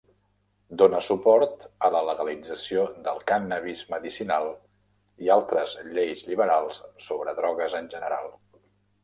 [0.81, 4.49] Dóna suport a la legalització del cànnabis medicinal
[5.27, 8.35] i altres lleis lliberals sobre drogues en general.